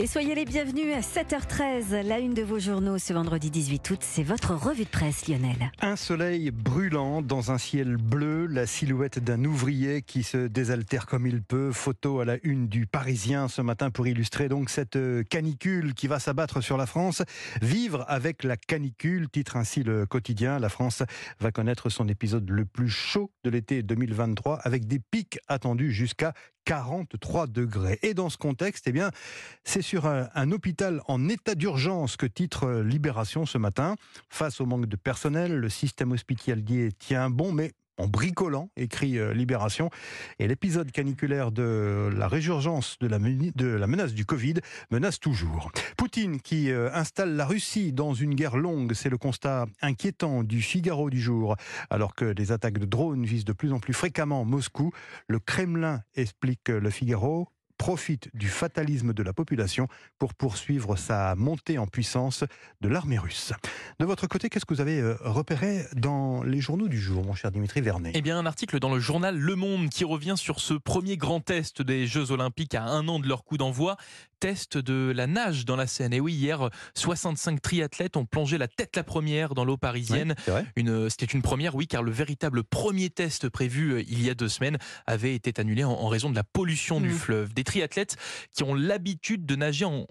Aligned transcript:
Et 0.00 0.06
soyez 0.06 0.36
les 0.36 0.44
bienvenus 0.44 0.94
à 0.94 1.00
7h13, 1.00 2.06
la 2.06 2.20
une 2.20 2.32
de 2.32 2.42
vos 2.42 2.60
journaux 2.60 2.98
ce 2.98 3.12
vendredi 3.12 3.50
18 3.50 3.90
août, 3.90 3.98
c'est 4.00 4.22
votre 4.22 4.54
revue 4.54 4.84
de 4.84 4.88
presse 4.88 5.26
Lionel. 5.26 5.72
Un 5.80 5.96
soleil 5.96 6.52
brûlant 6.52 7.20
dans 7.20 7.50
un 7.50 7.58
ciel 7.58 7.96
bleu, 7.96 8.46
la 8.46 8.66
silhouette 8.66 9.18
d'un 9.18 9.44
ouvrier 9.44 10.02
qui 10.02 10.22
se 10.22 10.46
désaltère 10.46 11.06
comme 11.06 11.26
il 11.26 11.42
peut, 11.42 11.72
photo 11.72 12.20
à 12.20 12.24
la 12.24 12.36
une 12.44 12.68
du 12.68 12.86
Parisien 12.86 13.48
ce 13.48 13.60
matin 13.60 13.90
pour 13.90 14.06
illustrer 14.06 14.48
donc 14.48 14.70
cette 14.70 14.98
canicule 15.28 15.94
qui 15.94 16.06
va 16.06 16.20
s'abattre 16.20 16.62
sur 16.62 16.76
la 16.76 16.86
France. 16.86 17.22
Vivre 17.60 18.04
avec 18.06 18.44
la 18.44 18.56
canicule, 18.56 19.28
titre 19.28 19.56
ainsi 19.56 19.82
le 19.82 20.06
quotidien, 20.06 20.60
la 20.60 20.68
France 20.68 21.02
va 21.40 21.50
connaître 21.50 21.90
son 21.90 22.06
épisode 22.06 22.48
le 22.48 22.64
plus 22.64 22.88
chaud 22.88 23.32
de 23.42 23.50
l'été 23.50 23.82
2023 23.82 24.60
avec 24.62 24.86
des 24.86 25.00
pics 25.00 25.40
attendus 25.48 25.90
jusqu'à 25.90 26.34
43 26.68 27.46
degrés. 27.46 27.98
Et 28.02 28.12
dans 28.12 28.28
ce 28.28 28.36
contexte, 28.36 28.86
eh 28.88 28.92
bien, 28.92 29.10
c'est 29.64 29.80
sur 29.80 30.04
un, 30.04 30.52
hôpital 30.52 31.00
en 31.08 31.26
état 31.30 31.54
d'urgence 31.54 32.18
que 32.18 32.26
titre 32.26 32.82
Libération 32.82 33.46
ce 33.46 33.56
matin. 33.56 33.96
Face 34.28 34.60
au 34.60 34.66
manque 34.66 34.84
de 34.84 34.96
personnel, 34.96 35.56
le 35.56 35.70
système 35.70 36.12
hospitalier 36.12 36.90
tient 36.92 37.30
bon, 37.30 37.52
mais 37.52 37.72
en 37.98 38.06
bricolant, 38.06 38.70
écrit 38.76 39.18
euh, 39.18 39.34
Libération. 39.34 39.90
Et 40.38 40.48
l'épisode 40.48 40.90
caniculaire 40.90 41.52
de 41.52 42.10
la 42.16 42.28
résurgence 42.28 42.96
de 43.00 43.06
la, 43.06 43.18
menace 43.86 44.14
du 44.14 44.24
Covid 44.24 44.54
menace 44.90 45.20
toujours. 45.20 45.70
Poutine 45.96 46.40
qui 46.40 46.70
euh, 46.70 46.90
installe 46.94 47.36
la 47.36 47.44
Russie 47.44 47.92
dans 47.92 48.14
une 48.14 48.34
guerre 48.34 48.56
longue, 48.56 48.94
c'est 48.94 49.10
le 49.10 49.18
constat 49.18 49.66
inquiétant 49.82 50.44
du 50.44 50.62
Figaro 50.62 51.10
du 51.10 51.20
jour. 51.20 51.56
Alors 51.90 52.14
que 52.14 52.24
les 52.24 52.52
attaques 52.52 52.78
de 52.78 52.86
drones 52.86 53.24
visent 53.24 53.44
de 53.44 53.52
plus 53.52 53.72
en 53.72 53.80
plus 53.80 53.94
fréquemment 53.94 54.44
Moscou, 54.44 54.92
le 55.26 55.38
Kremlin 55.38 56.02
explique 56.14 56.68
le 56.68 56.90
Figaro 56.90 57.48
profite 57.78 58.28
du 58.34 58.48
fatalisme 58.48 59.14
de 59.14 59.22
la 59.22 59.32
population 59.32 59.88
pour 60.18 60.34
poursuivre 60.34 60.96
sa 60.96 61.34
montée 61.36 61.78
en 61.78 61.86
puissance 61.86 62.44
de 62.80 62.88
l'armée 62.88 63.18
russe. 63.18 63.52
De 64.00 64.04
votre 64.04 64.26
côté, 64.26 64.50
qu'est-ce 64.50 64.66
que 64.66 64.74
vous 64.74 64.80
avez 64.80 65.00
euh, 65.00 65.16
repéré 65.20 65.86
dans 65.94 66.42
les 66.42 66.60
journaux 66.60 66.88
du 66.88 67.00
jour, 67.00 67.24
mon 67.24 67.34
cher 67.34 67.50
Dimitri 67.50 67.80
Vernet? 67.80 68.12
Eh 68.14 68.20
bien, 68.20 68.38
un 68.38 68.46
article 68.46 68.80
dans 68.80 68.92
le 68.92 69.00
journal 69.00 69.38
Le 69.38 69.54
Monde 69.54 69.88
qui 69.88 70.04
revient 70.04 70.34
sur 70.36 70.60
ce 70.60 70.74
premier 70.74 71.16
grand 71.16 71.40
test 71.40 71.80
des 71.80 72.06
Jeux 72.06 72.32
Olympiques 72.32 72.74
à 72.74 72.82
un 72.82 73.06
an 73.08 73.20
de 73.20 73.28
leur 73.28 73.44
coup 73.44 73.56
d'envoi 73.56 73.96
test 74.38 74.78
de 74.78 75.12
la 75.14 75.26
nage 75.26 75.64
dans 75.64 75.76
la 75.76 75.86
Seine. 75.86 76.12
Et 76.12 76.20
oui, 76.20 76.32
hier, 76.32 76.70
65 76.94 77.60
triathlètes 77.60 78.16
ont 78.16 78.24
plongé 78.24 78.58
la 78.58 78.68
tête 78.68 78.96
la 78.96 79.04
première 79.04 79.54
dans 79.54 79.64
l'eau 79.64 79.76
parisienne. 79.76 80.34
une, 80.76 81.10
c'était 81.10 81.26
une 81.26 81.42
première, 81.42 81.74
oui, 81.74 81.86
car 81.86 82.02
le 82.02 82.10
véritable 82.10 82.64
premier 82.64 83.10
test 83.10 83.48
prévu 83.48 83.92
euh, 83.92 84.02
il 84.08 84.22
y 84.24 84.30
a 84.30 84.34
deux 84.34 84.48
semaines 84.48 84.78
avait 85.06 85.34
été 85.34 85.60
annulé 85.60 85.84
en, 85.84 86.08
raison 86.08 86.30
de 86.30 86.36
la 86.36 86.44
pollution 86.44 87.00
du 87.00 87.10
mmh. 87.10 87.18
fleuve. 87.18 87.54
Des 87.54 87.64
triathlètes 87.64 88.16
qui 88.54 88.62
ont 88.62 88.74
l'habitude 88.74 89.44
de 89.44 89.56
nager 89.56 89.84
en, 89.84 90.06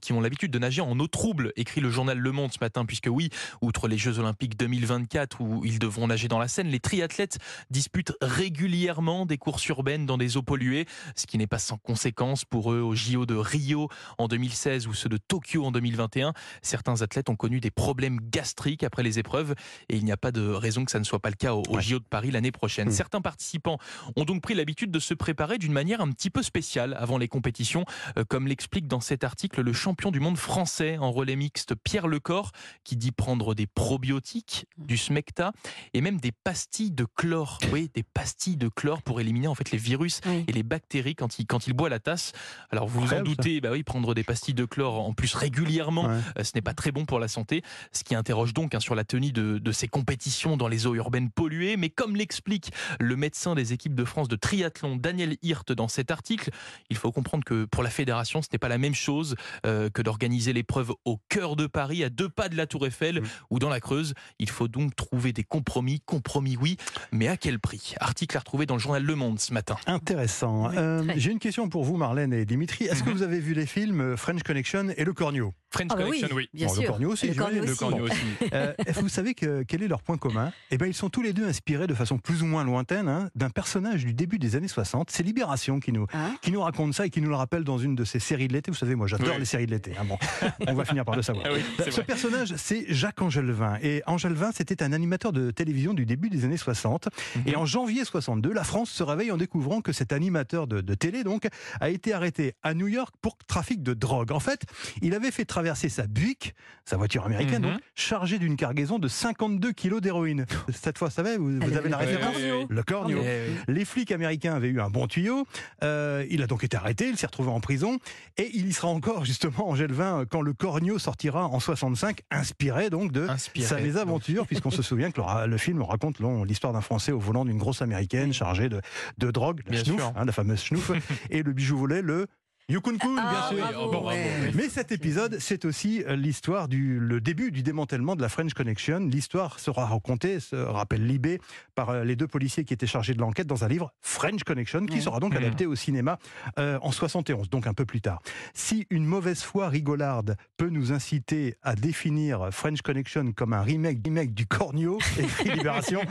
qui 0.00 0.12
ont 0.12 0.20
l'habitude 0.20 0.50
de 0.50 0.58
nager 0.58 0.80
en 0.80 0.98
eau 0.98 1.06
trouble, 1.06 1.52
écrit 1.56 1.80
le 1.80 1.90
journal 1.90 2.18
Le 2.18 2.32
Monde 2.32 2.52
ce 2.52 2.58
matin, 2.60 2.84
puisque 2.84 3.08
oui, 3.10 3.30
outre 3.62 3.88
les 3.88 3.98
Jeux 3.98 4.18
Olympiques 4.18 4.56
2024 4.56 5.40
où 5.40 5.64
ils 5.64 5.78
devront 5.78 6.06
nager 6.06 6.28
dans 6.28 6.38
la 6.38 6.48
Seine, 6.48 6.68
les 6.68 6.80
triathlètes 6.80 7.38
disputent 7.70 8.12
régulièrement 8.20 9.26
des 9.26 9.38
courses 9.38 9.66
urbaines 9.68 10.06
dans 10.06 10.18
des 10.18 10.36
eaux 10.36 10.42
polluées, 10.42 10.86
ce 11.16 11.26
qui 11.26 11.38
n'est 11.38 11.46
pas 11.46 11.58
sans 11.58 11.78
conséquence 11.78 12.44
pour 12.44 12.72
eux 12.72 12.80
au 12.80 12.94
JO 12.94 13.26
de 13.26 13.34
Rio 13.34 13.69
en 14.18 14.28
2016 14.28 14.86
ou 14.86 14.94
ceux 14.94 15.08
de 15.08 15.16
Tokyo 15.16 15.64
en 15.64 15.70
2021, 15.70 16.32
certains 16.62 17.02
athlètes 17.02 17.28
ont 17.28 17.36
connu 17.36 17.60
des 17.60 17.70
problèmes 17.70 18.18
gastriques 18.30 18.82
après 18.82 19.02
les 19.02 19.18
épreuves 19.18 19.54
et 19.88 19.96
il 19.96 20.04
n'y 20.04 20.12
a 20.12 20.16
pas 20.16 20.32
de 20.32 20.48
raison 20.48 20.84
que 20.84 20.90
ça 20.90 20.98
ne 20.98 21.04
soit 21.04 21.18
pas 21.18 21.30
le 21.30 21.36
cas 21.36 21.54
au, 21.54 21.62
JO 21.80 21.98
de 21.98 22.04
Paris 22.04 22.30
l'année 22.30 22.52
prochaine. 22.52 22.88
Mmh. 22.88 22.92
Certains 22.92 23.20
participants 23.20 23.78
ont 24.16 24.24
donc 24.24 24.42
pris 24.42 24.54
l'habitude 24.54 24.90
de 24.90 24.98
se 24.98 25.14
préparer 25.14 25.58
d'une 25.58 25.72
manière 25.72 26.00
un 26.00 26.10
petit 26.10 26.30
peu 26.30 26.42
spéciale 26.42 26.96
avant 26.98 27.18
les 27.18 27.28
compétitions, 27.28 27.84
euh, 28.18 28.24
comme 28.28 28.46
l'explique 28.46 28.86
dans 28.86 29.00
cet 29.00 29.24
article 29.24 29.62
le 29.62 29.72
champion 29.72 30.10
du 30.10 30.20
monde 30.20 30.36
français 30.36 30.98
en 30.98 31.10
relais 31.10 31.36
mixte 31.36 31.74
Pierre 31.74 32.06
Lecor, 32.06 32.52
qui 32.84 32.96
dit 32.96 33.12
prendre 33.12 33.54
des 33.54 33.66
probiotiques, 33.66 34.66
mmh. 34.78 34.86
du 34.86 34.96
smecta 34.96 35.52
et 35.94 36.00
même 36.00 36.20
des 36.20 36.32
pastilles 36.32 36.92
de 36.92 37.06
chlore. 37.16 37.58
Oui, 37.70 37.88
des 37.94 38.02
pastilles 38.02 38.56
de 38.56 38.68
chlore 38.68 39.00
pour 39.00 39.20
éliminer 39.20 39.46
en 39.46 39.54
fait 39.54 39.70
les 39.70 39.78
virus 39.78 40.20
et 40.26 40.52
les 40.52 40.64
bactéries 40.64 41.14
quand 41.14 41.38
il, 41.38 41.46
quand 41.46 41.68
il 41.68 41.72
boit 41.72 41.88
la 41.88 42.00
tasse. 42.00 42.32
Alors 42.70 42.88
vous 42.88 43.00
vous 43.00 43.14
en 43.14 43.22
doutez, 43.22 43.59
bah 43.60 43.70
oui, 43.72 43.82
prendre 43.82 44.14
des 44.14 44.24
pastilles 44.24 44.54
de 44.54 44.64
chlore 44.64 45.00
en 45.00 45.12
plus 45.12 45.34
régulièrement, 45.34 46.08
euh, 46.08 46.44
ce 46.44 46.52
n'est 46.54 46.62
pas 46.62 46.74
très 46.74 46.92
bon 46.92 47.04
pour 47.04 47.18
la 47.18 47.28
santé. 47.28 47.62
Ce 47.92 48.04
qui 48.04 48.14
interroge 48.14 48.54
donc 48.54 48.74
hein, 48.74 48.80
sur 48.80 48.94
la 48.94 49.04
tenue 49.04 49.32
de, 49.32 49.72
ces 49.72 49.88
compétitions 49.88 50.56
dans 50.56 50.68
les 50.68 50.86
eaux 50.86 50.94
urbaines 50.94 51.30
polluées. 51.30 51.76
Mais 51.76 51.90
comme 51.90 52.16
l'explique 52.16 52.72
le 52.98 53.16
médecin 53.16 53.54
des 53.54 53.72
équipes 53.72 53.94
de 53.94 54.04
France 54.04 54.28
de 54.28 54.36
triathlon, 54.36 54.96
Daniel 54.96 55.36
Hirt, 55.42 55.72
dans 55.72 55.88
cet 55.88 56.10
article, 56.10 56.50
il 56.90 56.96
faut 56.96 57.12
comprendre 57.12 57.44
que 57.44 57.64
pour 57.64 57.82
la 57.82 57.90
fédération, 57.90 58.42
ce 58.42 58.48
n'est 58.52 58.58
pas 58.58 58.68
la 58.68 58.78
même 58.78 58.94
chose 58.94 59.36
euh, 59.66 59.90
que 59.90 60.02
d'organiser 60.02 60.52
l'épreuve 60.52 60.92
au 61.04 61.18
cœur 61.28 61.56
de 61.56 61.66
Paris, 61.66 62.02
à 62.02 62.10
deux 62.10 62.28
pas 62.28 62.48
de 62.48 62.56
la 62.56 62.66
Tour 62.66 62.86
Eiffel 62.86 63.20
mmh. 63.20 63.26
ou 63.50 63.58
dans 63.58 63.68
la 63.68 63.80
Creuse. 63.80 64.14
Il 64.38 64.48
faut 64.48 64.68
donc 64.68 64.96
trouver 64.96 65.32
des 65.32 65.44
compromis. 65.44 66.00
Compromis, 66.00 66.56
oui, 66.56 66.76
mais 67.12 67.28
à 67.28 67.36
quel 67.36 67.58
prix? 67.58 67.94
Article 68.00 68.36
à 68.36 68.40
retrouver 68.40 68.66
dans 68.66 68.74
le 68.74 68.80
journal 68.80 69.02
Le 69.02 69.14
Monde 69.14 69.38
ce 69.38 69.52
matin. 69.52 69.76
Intéressant. 69.86 70.70
Euh, 70.72 71.04
j'ai 71.16 71.30
une 71.30 71.38
question 71.38 71.68
pour 71.68 71.84
vous, 71.84 71.96
Marlène 71.96 72.32
et 72.32 72.44
Dimitri. 72.44 72.84
Est-ce 72.84 73.02
que 73.02 73.10
mmh. 73.10 73.12
vous 73.12 73.22
avez 73.22 73.40
vu 73.40 73.49
les 73.54 73.66
films 73.66 74.00
euh, 74.00 74.16
French 74.16 74.42
Connection 74.42 74.88
et 74.96 75.04
Le 75.04 75.12
Cornio. 75.12 75.54
French 75.70 75.88
ah 75.92 75.96
bah 75.96 76.04
Connection, 76.04 76.28
oui. 76.34 76.48
Bien 76.52 76.68
sûr. 76.68 76.82
Le 76.82 76.88
Cornio 76.88 77.10
aussi. 77.10 77.28
Le 77.28 77.34
Cornio 77.74 78.04
aussi. 78.04 78.14
Euh, 78.52 78.72
vous 78.96 79.08
savez 79.08 79.34
que, 79.34 79.62
quel 79.62 79.82
est 79.82 79.88
leur 79.88 80.02
point 80.02 80.16
commun? 80.16 80.52
Eh 80.70 80.78
bien, 80.78 80.86
ils 80.86 80.94
sont 80.94 81.08
tous 81.08 81.22
les 81.22 81.32
deux 81.32 81.46
inspirés 81.46 81.86
de 81.86 81.94
façon 81.94 82.18
plus 82.18 82.42
ou 82.42 82.46
moins 82.46 82.64
lointaine 82.64 83.08
hein, 83.08 83.30
d'un 83.34 83.50
personnage 83.50 84.04
du 84.04 84.12
début 84.12 84.38
des 84.38 84.56
années 84.56 84.68
60. 84.68 85.10
C'est 85.10 85.22
Libération 85.22 85.78
qui 85.78 85.92
nous, 85.92 86.06
ah. 86.12 86.30
qui 86.42 86.50
nous 86.50 86.60
raconte 86.60 86.94
ça 86.94 87.06
et 87.06 87.10
qui 87.10 87.20
nous 87.20 87.28
le 87.28 87.36
rappelle 87.36 87.64
dans 87.64 87.78
une 87.78 87.94
de 87.94 88.04
ses 88.04 88.18
séries 88.18 88.48
de 88.48 88.52
l'été. 88.52 88.70
Vous 88.70 88.76
savez, 88.76 88.94
moi, 88.94 89.06
j'adore 89.06 89.38
les 89.38 89.44
séries 89.44 89.66
de 89.66 89.70
l'été. 89.72 89.92
Hein, 89.98 90.04
bon, 90.04 90.18
on 90.66 90.74
va 90.74 90.84
finir 90.84 91.04
par 91.04 91.14
le 91.14 91.22
savoir. 91.22 91.46
Ah 91.46 91.90
Ce 91.90 92.00
personnage, 92.00 92.54
c'est 92.56 92.86
Jacques 92.88 93.22
Angelevin. 93.22 93.78
Et 93.82 94.02
Angelevin, 94.06 94.50
c'était 94.52 94.82
un 94.82 94.92
animateur 94.92 95.32
de 95.32 95.50
télévision 95.50 95.94
du 95.94 96.06
début 96.06 96.30
des 96.30 96.44
années 96.44 96.56
60. 96.56 97.08
Mhm. 97.36 97.42
Et 97.46 97.56
en 97.56 97.66
janvier 97.66 98.04
62, 98.04 98.52
la 98.52 98.64
France 98.64 98.90
se 98.90 99.02
réveille 99.02 99.30
en 99.30 99.36
découvrant 99.36 99.80
que 99.80 99.92
cet 99.92 100.12
animateur 100.12 100.66
de, 100.66 100.80
de 100.80 100.94
télé, 100.94 101.22
donc, 101.22 101.46
a 101.80 101.90
été 101.90 102.12
arrêté 102.12 102.54
à 102.62 102.74
New 102.74 102.88
York 102.88 103.14
pour 103.22 103.36
trafic 103.46 103.82
de 103.82 103.94
drogue. 103.94 104.32
En 104.32 104.40
fait, 104.40 104.62
il 105.02 105.14
avait 105.14 105.30
fait 105.30 105.44
traverser 105.60 105.90
sa 105.90 106.06
Buick, 106.06 106.54
sa 106.86 106.96
voiture 106.96 107.26
américaine, 107.26 107.66
mhm. 107.66 107.78
chargée 107.94 108.38
d'une 108.38 108.56
cargaison 108.56 108.98
de 108.98 109.08
52 109.08 109.72
kilos 109.72 110.00
d'héroïne. 110.00 110.46
Cette 110.72 110.96
fois, 110.96 111.08
vous 111.08 111.14
savez, 111.14 111.36
vous, 111.36 111.62
avez 111.76 111.90
la 111.90 111.98
référence 111.98 112.36
Le 112.66 112.82
cornio. 112.82 113.18
Ah, 113.22 113.64
Les 113.68 113.84
flics 113.84 114.10
américains 114.10 114.54
avaient 114.54 114.70
eu 114.70 114.80
un 114.80 114.88
bon 114.88 115.06
tuyau. 115.06 115.46
Euh, 115.84 116.24
il 116.30 116.40
a 116.40 116.46
donc 116.46 116.64
été 116.64 116.78
arrêté, 116.78 117.10
il 117.10 117.18
s'est 117.18 117.26
retrouvé 117.26 117.50
en 117.50 117.60
prison. 117.60 117.98
Et 118.38 118.50
il 118.54 118.66
y 118.66 118.72
sera 118.72 118.88
encore, 118.88 119.26
justement, 119.26 119.68
en 119.68 119.74
Gelvin, 119.74 120.24
quand 120.30 120.40
le 120.40 120.54
cornio 120.54 120.98
sortira 120.98 121.46
en 121.46 121.60
65, 121.60 122.20
inspiré 122.30 122.88
donc 122.88 123.12
de 123.12 123.26
sa 123.60 123.78
mésaventure, 123.78 124.46
puisqu'on 124.46 124.70
se 124.70 124.80
souvient 124.80 125.10
que 125.10 125.20
le, 125.46 125.58
film 125.58 125.82
raconte 125.82 126.20
l'histoire 126.46 126.72
d'un 126.72 126.80
Français 126.80 127.12
au 127.12 127.18
volant 127.18 127.44
d'une 127.44 127.58
grosse 127.58 127.82
américaine 127.82 128.32
chargée 128.32 128.70
de, 128.70 128.80
de 129.18 129.30
drogue, 129.30 129.60
la, 129.68 129.78
hein, 130.16 130.24
la 130.24 130.32
fameuse 130.32 130.62
schnouf, 130.62 130.90
et 131.30 131.42
le 131.42 131.52
bijou 131.52 131.76
volé, 131.76 132.00
le 132.00 132.28
Yukun 132.70 132.98
Kun, 132.98 133.14
bien 133.14 133.24
ah, 133.24 133.50
sûr. 133.50 134.12
Mais 134.54 134.68
cet 134.68 134.92
épisode, 134.92 135.38
c'est 135.40 135.64
aussi 135.64 136.04
euh, 136.06 136.14
l'histoire 136.14 136.68
du 136.68 137.00
le 137.00 137.20
début 137.20 137.50
du 137.50 137.64
démantèlement 137.64 138.14
de 138.14 138.22
la 138.22 138.28
French 138.28 138.54
Connection. 138.54 139.00
L'histoire 139.00 139.58
sera 139.58 139.86
racontée, 139.86 140.38
se 140.38 140.54
rappelle 140.54 141.04
Libé, 141.04 141.40
par 141.74 141.90
euh, 141.90 142.04
les 142.04 142.14
deux 142.14 142.28
policiers 142.28 142.64
qui 142.64 142.72
étaient 142.72 142.86
chargés 142.86 143.12
de 143.12 143.18
l'enquête 143.18 143.48
dans 143.48 143.64
un 143.64 143.68
livre 143.68 143.92
French 144.00 144.44
Connection, 144.44 144.86
qui 144.86 145.02
sera 145.02 145.18
donc 145.18 145.34
adapté 145.34 145.66
au 145.66 145.74
cinéma 145.74 146.20
euh, 146.60 146.78
en 146.80 146.92
71, 146.92 147.50
donc 147.50 147.66
un 147.66 147.74
peu 147.74 147.84
plus 147.84 148.00
tard. 148.00 148.22
Si 148.54 148.86
une 148.90 149.04
mauvaise 149.04 149.42
foi 149.42 149.68
rigolarde 149.68 150.36
peut 150.56 150.68
nous 150.68 150.92
inciter 150.92 151.56
à 151.62 151.74
définir 151.74 152.50
French 152.52 152.82
Connection 152.82 153.32
comme 153.32 153.52
un 153.52 153.62
remake, 153.62 153.98
remake 154.04 154.32
du 154.32 154.46
Cornio, 154.46 154.98
écrit 155.18 155.50
Libération, 155.56 156.02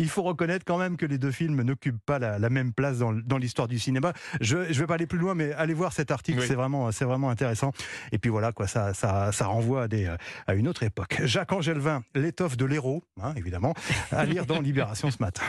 il 0.00 0.08
faut 0.08 0.24
reconnaître 0.24 0.64
quand 0.64 0.78
même 0.78 0.96
que 0.96 1.06
les 1.06 1.18
deux 1.18 1.30
films 1.30 1.62
n'occupent 1.62 2.04
pas 2.04 2.18
la, 2.18 2.50
même 2.50 2.72
place 2.72 2.98
dans, 2.98 3.12
dans 3.12 3.38
l'histoire 3.38 3.68
du 3.68 3.78
cinéma. 3.78 4.12
Je 4.40 4.56
ne 4.56 4.72
vais 4.72 4.86
pas 4.86 4.94
aller 4.94 5.06
plus 5.06 5.18
loin, 5.18 5.36
mais 5.36 5.52
allez 5.52 5.74
voir 5.74 5.92
cette 5.92 6.07
article, 6.10 6.42
c'est 6.42 6.54
vraiment, 6.54 6.92
c'est 6.92 7.04
vraiment 7.04 7.30
intéressant. 7.30 7.72
Et 8.12 8.18
puis 8.18 8.30
voilà, 8.30 8.52
quoi, 8.52 8.66
ça, 8.66 8.94
ça, 8.94 9.32
ça 9.32 9.46
renvoie 9.46 9.84
à, 9.84 9.88
des, 9.88 10.12
à 10.46 10.54
une 10.54 10.68
autre 10.68 10.82
époque. 10.82 11.20
Jacques 11.24 11.52
Angelvin, 11.52 12.02
l'étoffe 12.14 12.56
de 12.56 12.64
l'héros, 12.64 13.02
hein, 13.22 13.32
évidemment, 13.36 13.74
à 14.12 14.24
lire 14.24 14.46
dans 14.46 14.60
Libération 14.60 15.10
ce 15.10 15.18
matin. 15.20 15.42